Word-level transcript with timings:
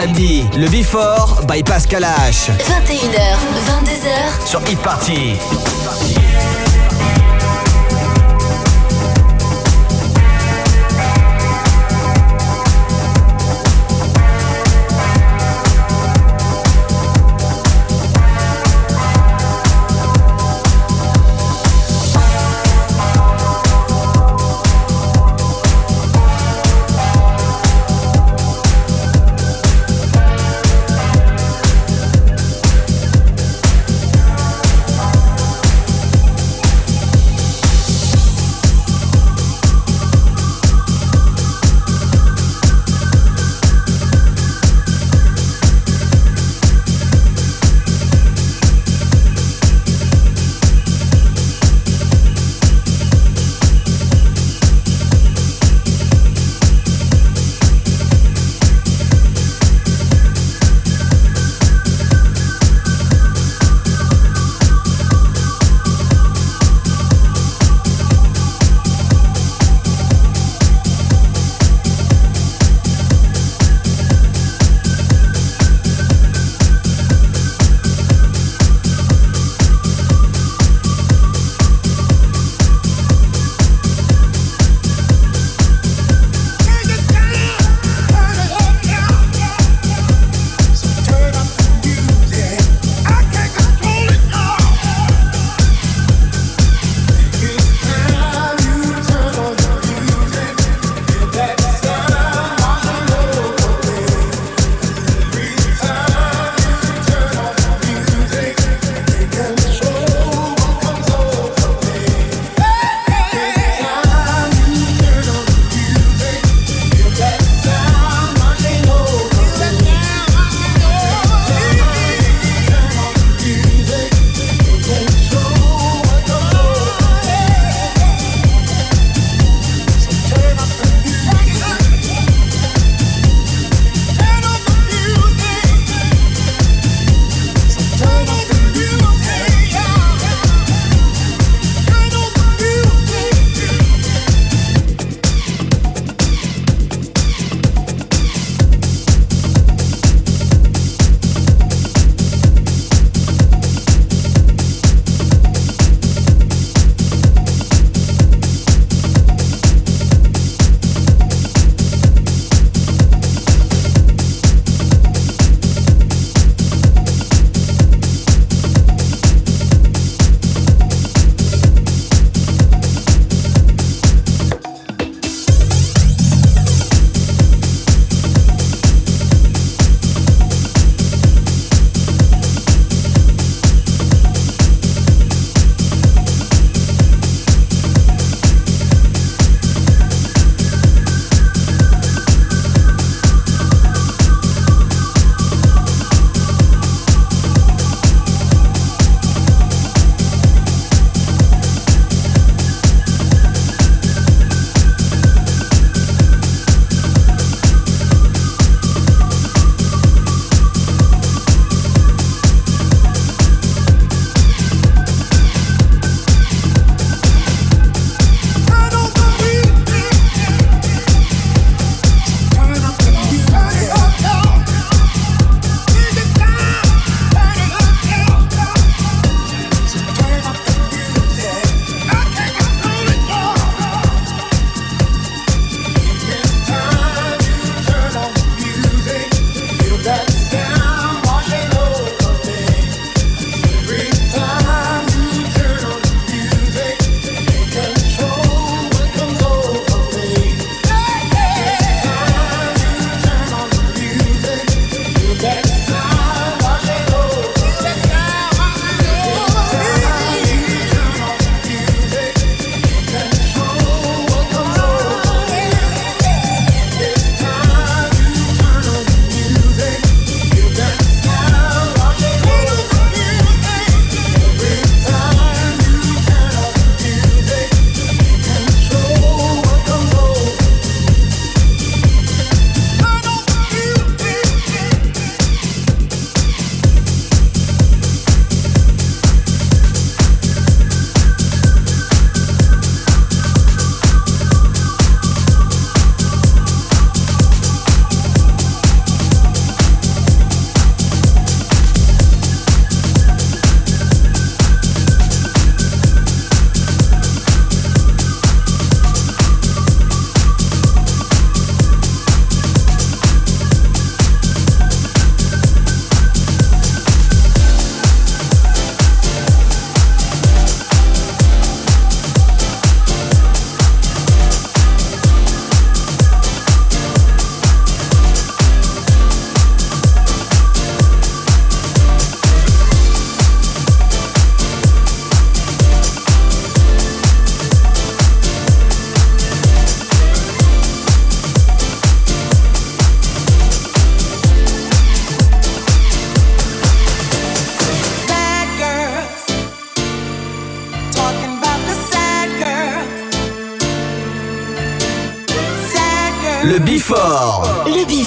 Samedi, 0.00 0.44
le 0.56 0.68
Before 0.68 1.40
by 1.48 1.60
Pascal 1.64 2.04
H. 2.04 2.50
21h, 2.60 3.36
22h 3.66 4.46
sur 4.46 4.60
Hit 4.68 4.78
Party. 4.78 5.34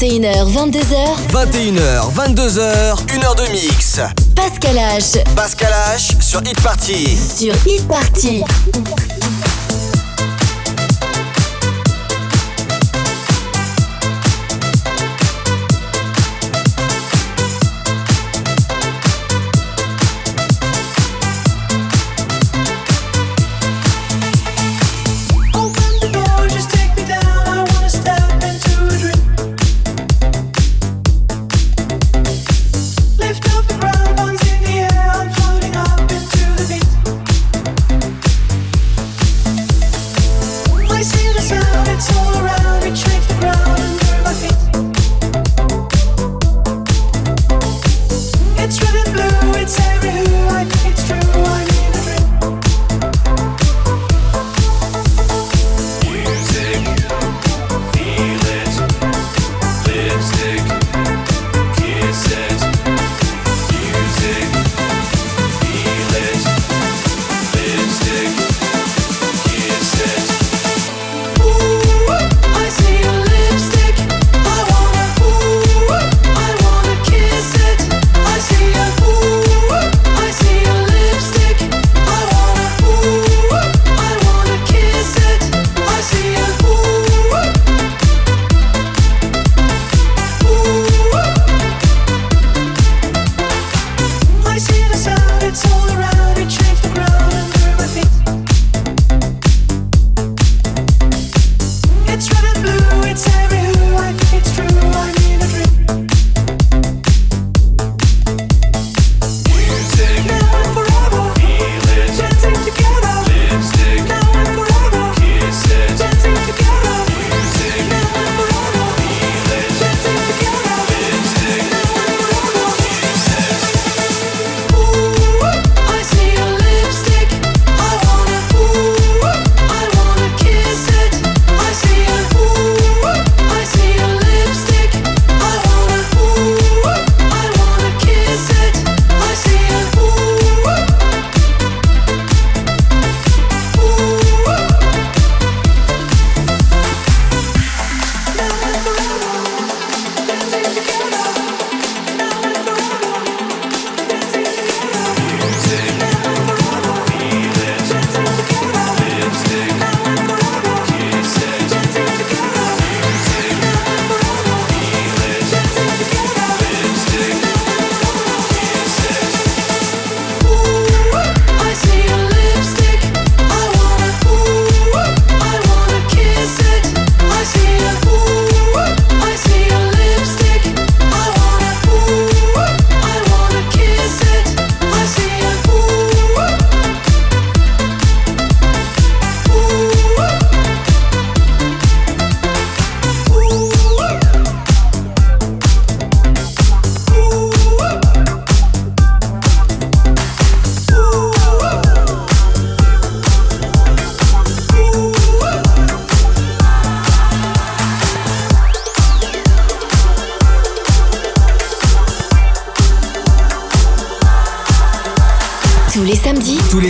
21h, 0.00 0.46
22h. 0.46 0.96
21h, 1.30 2.10
22h, 2.14 2.96
1h 3.06 3.36
de 3.36 3.52
mix. 3.52 4.00
Pascal 4.34 4.76
H. 4.76 5.22
Pascal 5.36 5.70
H 5.94 6.22
sur 6.22 6.40
Hit 6.40 6.58
Party. 6.62 7.18
Sur 7.18 7.54
Hit 7.66 7.86
Party. 7.86 8.42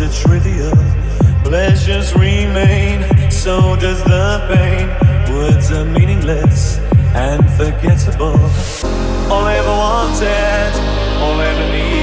is 0.00 0.18
trivial? 0.18 0.72
Pleasures 1.44 2.14
remain, 2.14 3.04
so 3.30 3.76
does 3.76 4.02
the 4.04 4.46
pain. 4.48 4.88
Words 5.34 5.70
are 5.72 5.84
meaningless 5.84 6.78
and 7.14 7.42
forgettable. 7.52 8.40
All 9.30 9.44
I 9.44 9.56
ever 9.56 9.76
wanted, 9.84 10.72
all 11.22 11.40
I 11.40 11.46
ever 11.46 11.72
needed. 11.72 11.99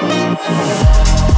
Do 0.00 0.06
harm. 0.06 1.29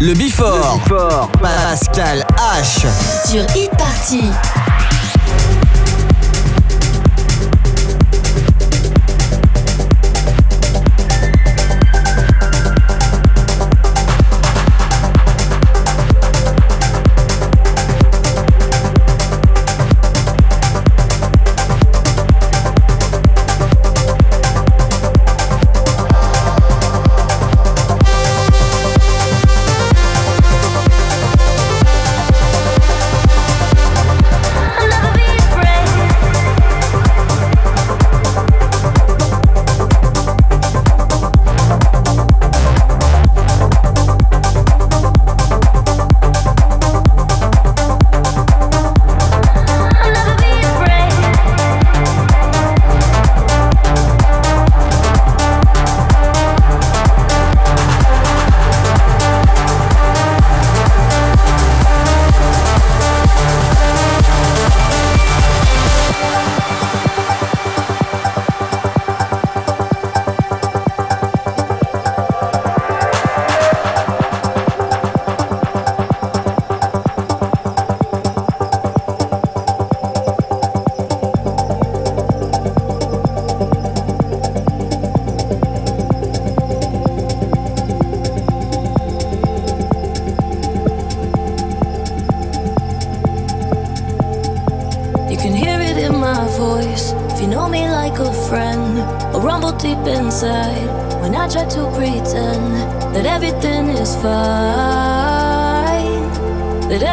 Le 0.00 0.14
before. 0.14 0.78
Le 0.86 0.94
before. 0.94 1.30
Pascal 1.40 2.26
H. 2.36 2.86
Sur 3.28 3.42
e-party. 3.44 4.30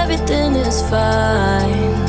everything 0.03 0.55
is 0.55 0.81
fine. 0.89 2.05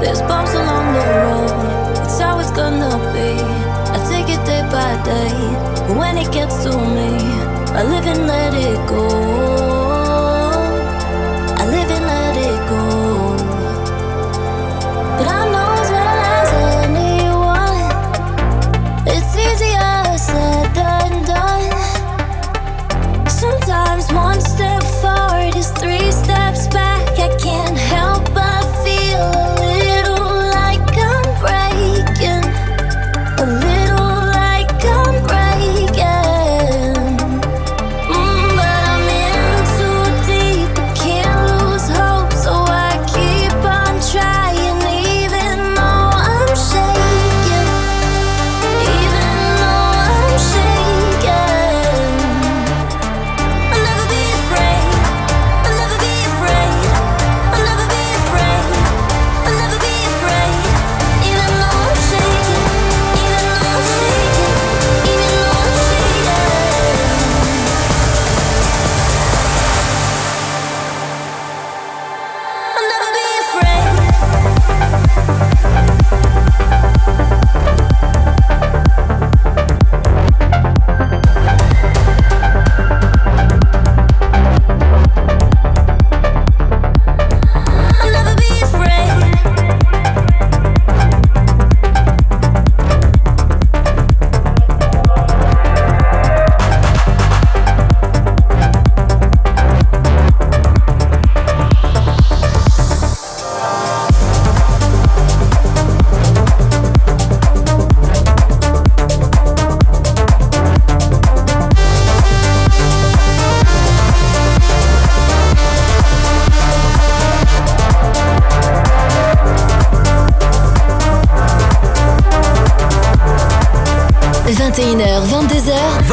There's 0.00 0.22
bumps 0.22 0.54
along 0.54 0.86
the 0.96 1.04
road, 1.22 2.04
it's 2.04 2.18
how 2.20 2.38
it's 2.38 2.52
gonna 2.52 2.94
be. 3.12 3.32
I 3.94 3.98
take 4.12 4.28
it 4.34 4.42
day 4.46 4.62
by 4.76 4.92
day, 5.12 5.34
but 5.86 5.96
when 5.96 6.16
it 6.16 6.30
gets 6.32 6.62
to 6.64 6.70
me, 6.96 7.10
I 7.78 7.82
live 7.82 8.06
and 8.06 8.26
let 8.26 8.54
it 8.54 8.78
go. 8.88 9.43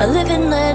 I 0.00 0.06
live 0.06 0.30
in. 0.30 0.69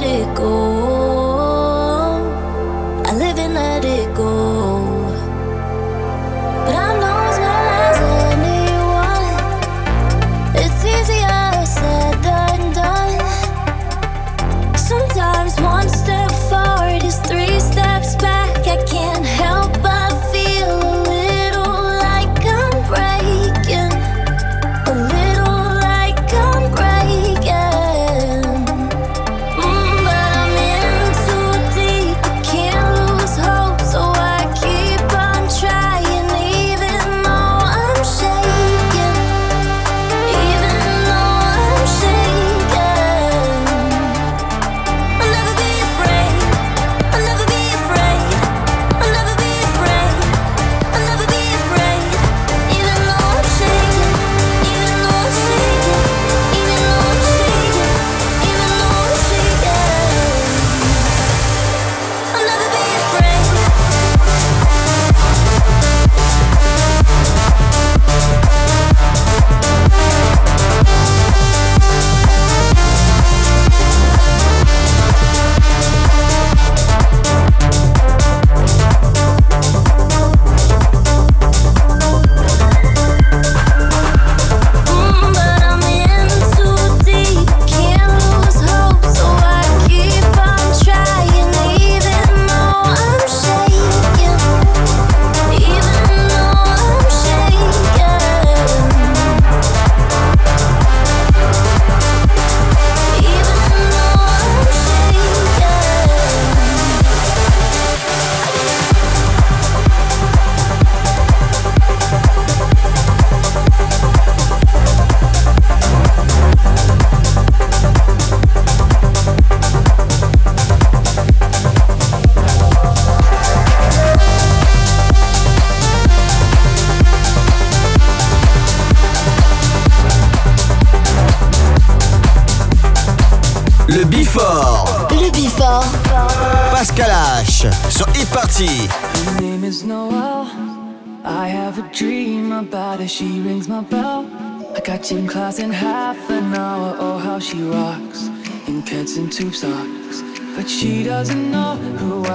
She 150.77 151.03
doesn't 151.03 151.51
know 151.51 151.77
who 151.77 152.25
I 152.25 152.34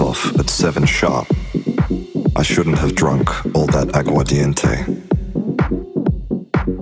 off 0.00 0.38
at 0.38 0.50
7 0.50 0.84
sharp. 0.86 1.26
I 2.36 2.42
shouldn't 2.42 2.78
have 2.78 2.94
drunk 2.94 3.28
all 3.54 3.66
that 3.66 3.88
aguardiente. 3.94 4.84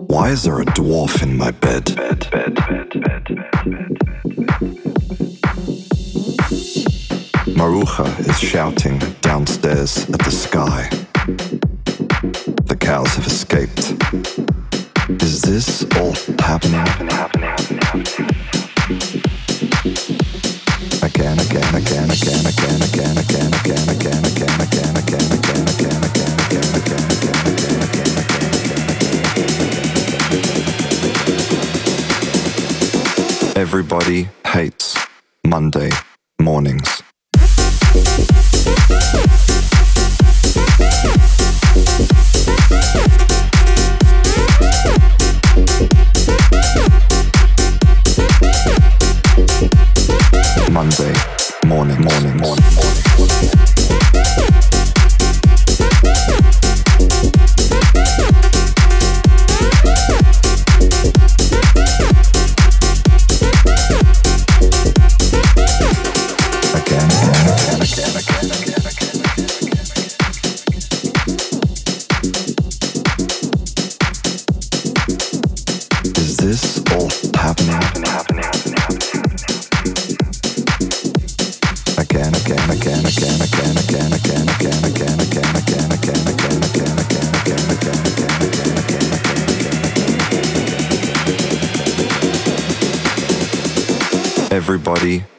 Why 0.08 0.30
is 0.30 0.42
there 0.42 0.60
a 0.60 0.64
dwarf 0.64 1.22
in 1.22 1.36
my 1.36 1.50
bed? 1.50 1.94
bed, 1.96 2.30
bed, 2.30 2.54
bed 2.54 3.24
Maruja 7.56 8.06
is 8.28 8.38
shouting 8.38 8.98
downstairs 9.20 10.08
at 10.10 10.20
the 10.20 10.30
sky. 10.30 10.88
The 12.66 12.76
cows 12.78 13.14
have 13.14 13.26
escaped. 13.26 13.94
Is 15.22 15.42
this 15.42 15.84
all 15.96 16.12
happening? 16.38 16.80
happening, 16.80 17.10
happening. 17.10 17.35
Everybody 33.68 34.28
hates 34.46 34.96
Monday 35.44 35.90
mornings. 36.40 37.02
Monday 50.70 51.12
morning, 51.66 52.00
morning, 52.02 52.36
morning. 52.36 52.65
body. 94.98 95.35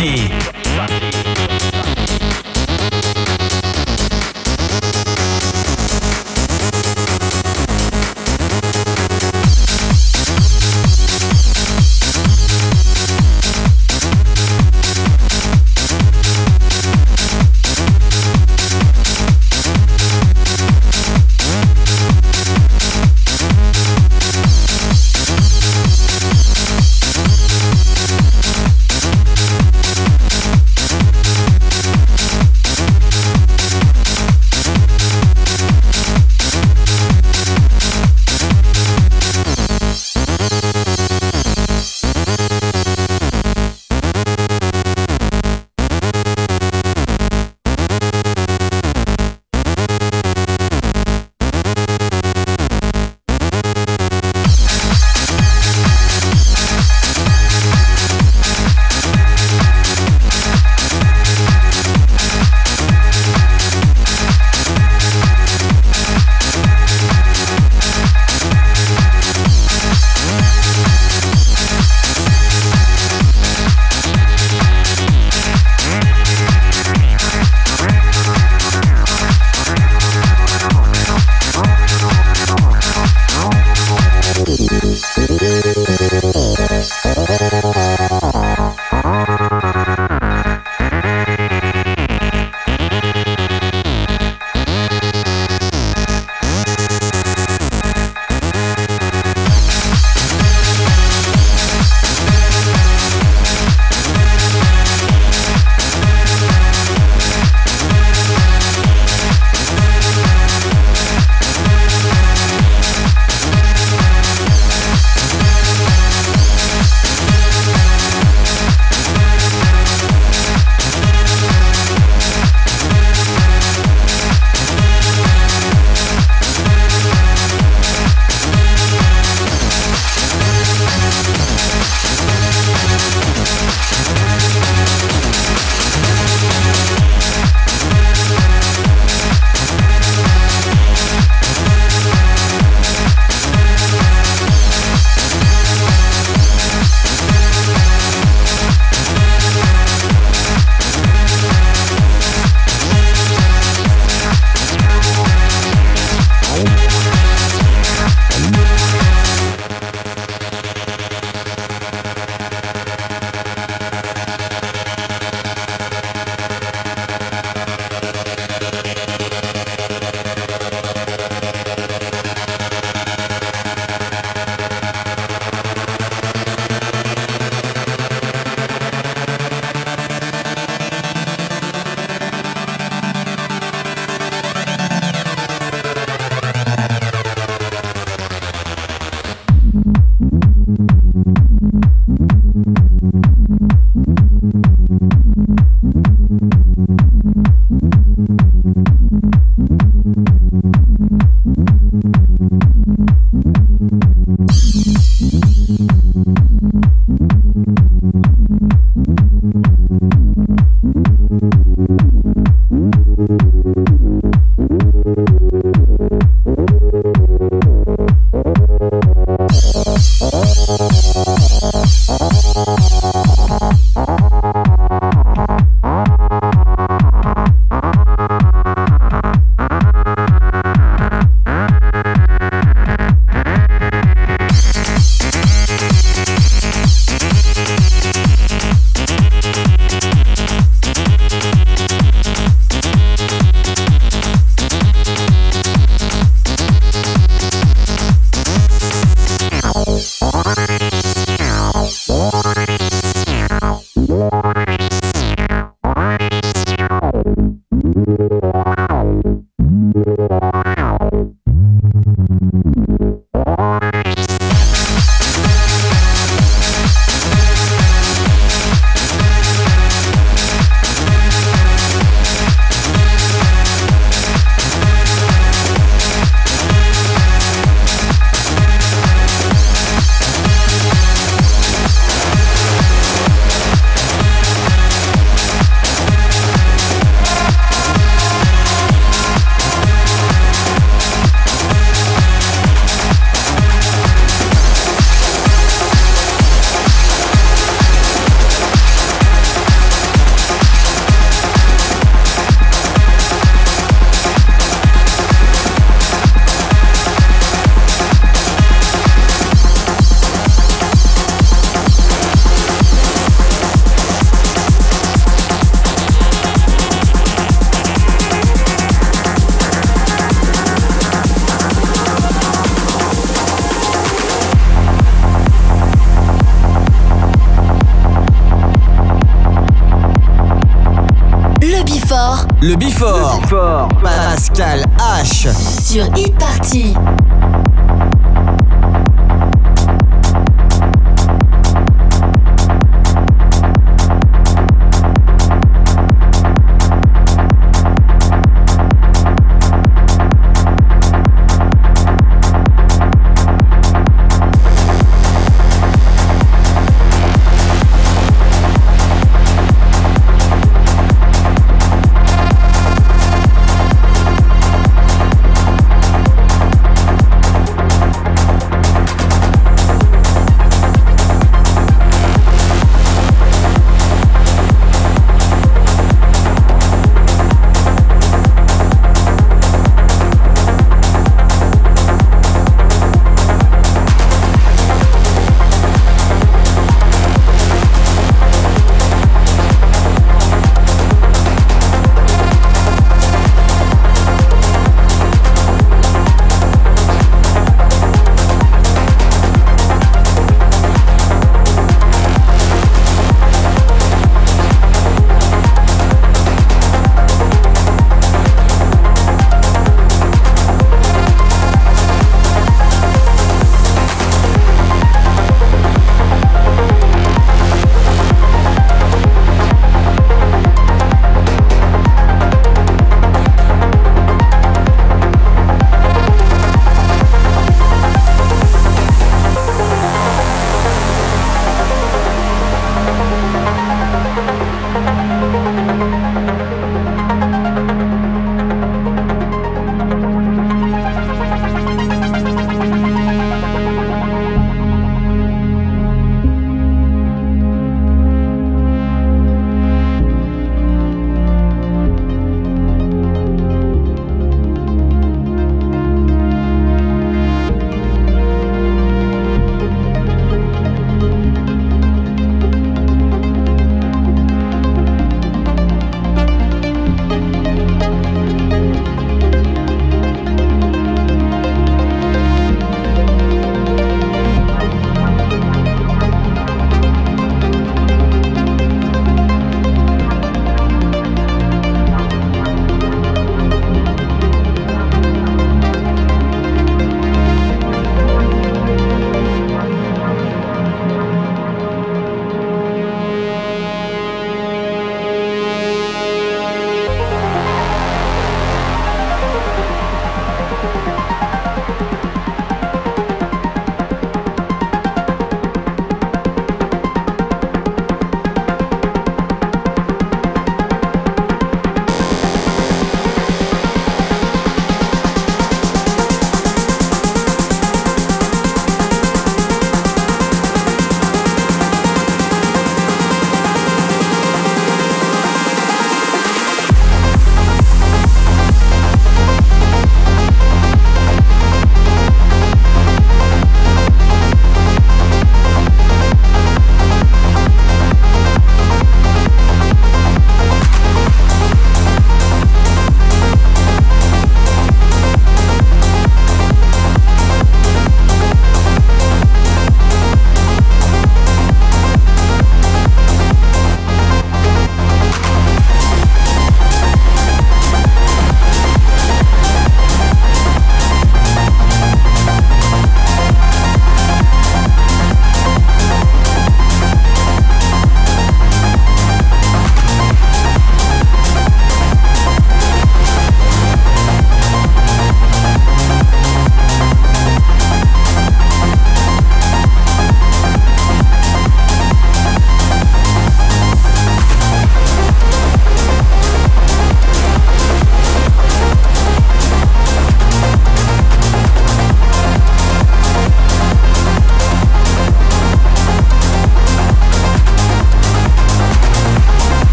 D. 0.00 0.49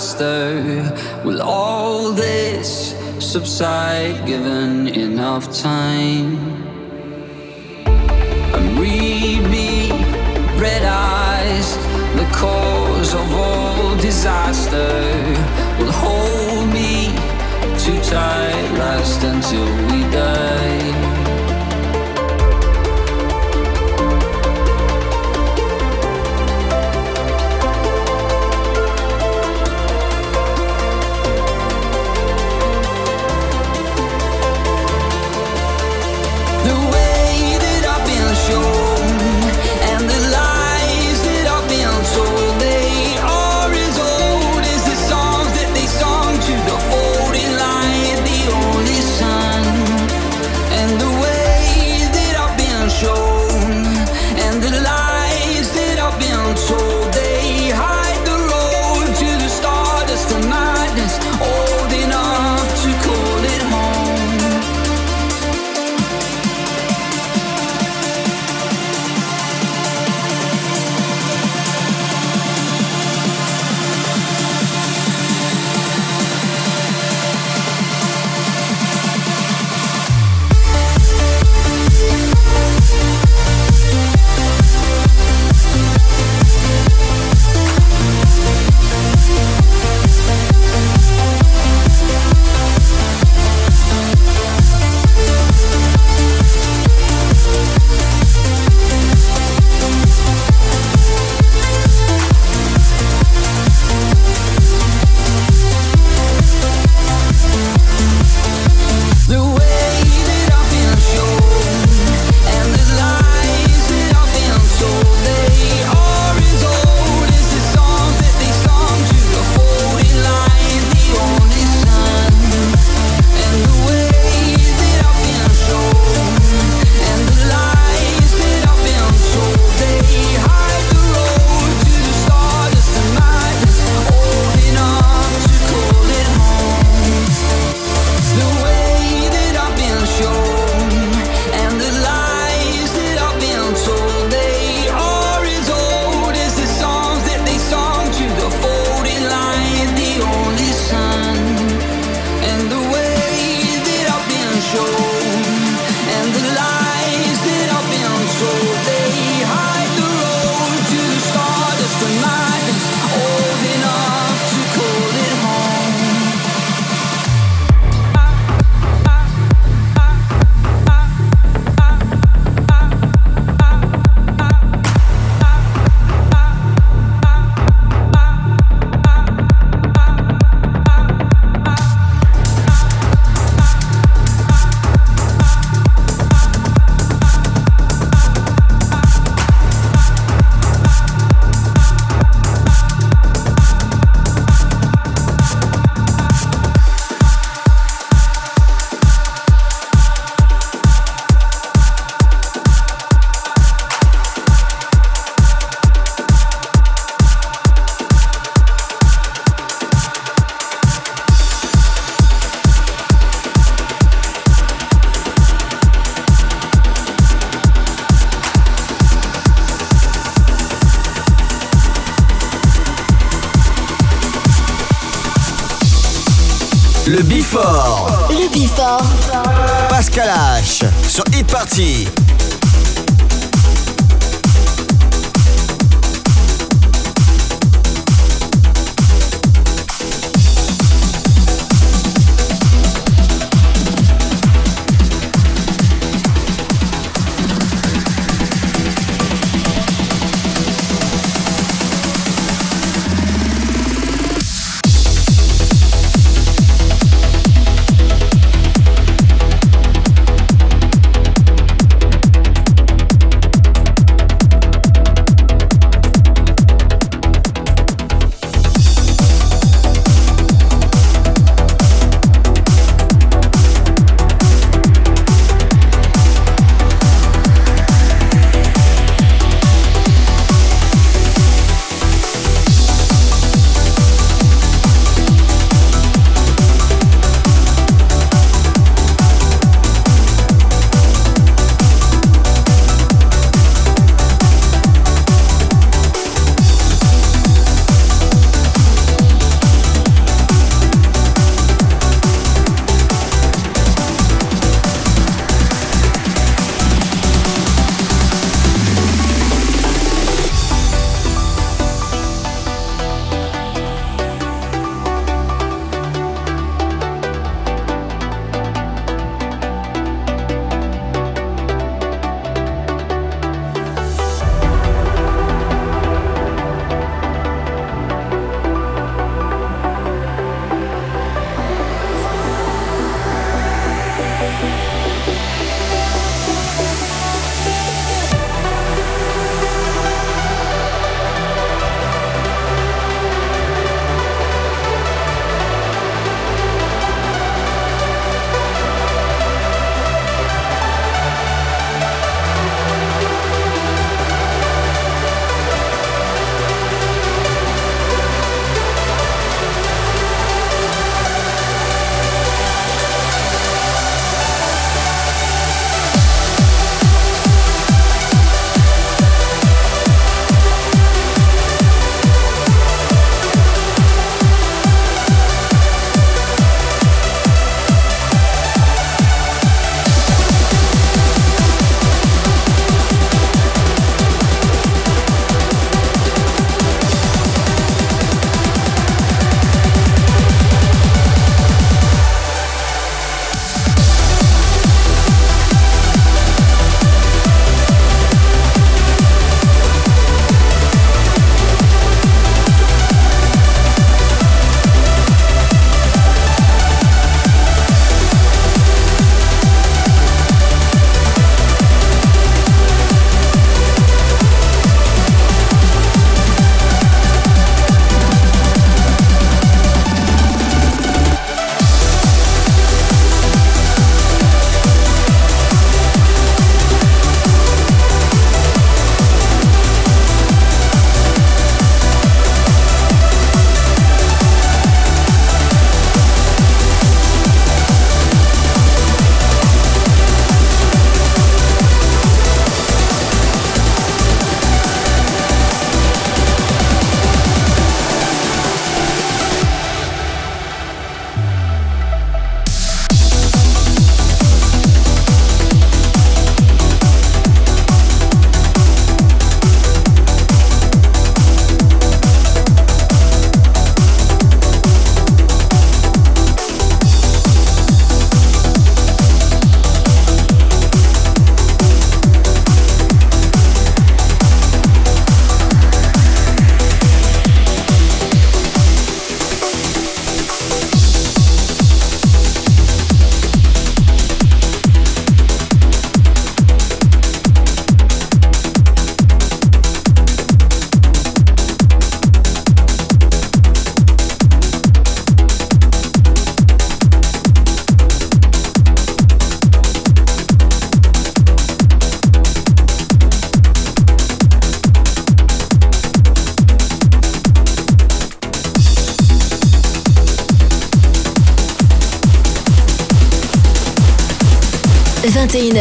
Faster. 0.00 1.22
Will 1.24 1.42
all 1.42 2.12
this 2.12 2.96
subside 3.18 4.26
given 4.26 4.88
enough 4.88 5.44
time? 5.52 6.38
And 8.56 8.78
read 8.78 9.42
me, 9.56 9.90
red 10.58 10.84
eyes, 10.84 11.76
the 12.16 12.26
cause 12.32 13.12
of 13.12 13.26
all 13.34 13.94
disaster. 13.96 15.09